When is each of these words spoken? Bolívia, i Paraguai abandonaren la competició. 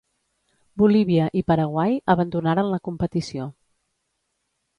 Bolívia, 0.81 1.27
i 1.41 1.43
Paraguai 1.51 1.99
abandonaren 2.15 2.73
la 2.73 2.81
competició. 2.89 3.47